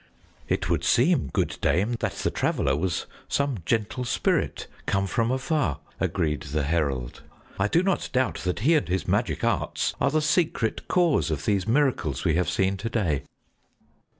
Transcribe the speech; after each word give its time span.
"It 0.47 0.67
would 0.67 0.83
seem, 0.83 1.29
good 1.31 1.59
dame, 1.61 1.93
that 1.99 2.13
the 2.13 2.31
Traveler 2.31 2.75
was 2.75 3.05
some 3.27 3.57
gentle 3.67 4.03
spirit 4.03 4.65
come 4.87 5.05
from 5.05 5.29
afar," 5.29 5.77
agreed 5.99 6.41
the 6.41 6.63
herald. 6.63 7.21
"I 7.59 7.67
do 7.67 7.83
not 7.83 8.09
doubt 8.11 8.39
that 8.39 8.61
he 8.61 8.73
and 8.73 8.87
his 8.87 9.07
magic 9.07 9.43
arts 9.43 9.93
are 10.01 10.09
the 10.09 10.19
secret 10.19 10.87
cause 10.87 11.29
of 11.29 11.45
these 11.45 11.67
miracles 11.67 12.25
we 12.25 12.33
have 12.33 12.49
seen 12.49 12.77
to 12.77 12.89
day." 12.89 13.25